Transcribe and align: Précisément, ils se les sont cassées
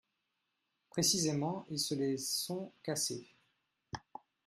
Précisément, 0.89 1.63
ils 1.69 1.77
se 1.77 1.93
les 1.93 2.17
sont 2.17 2.73
cassées 2.81 3.35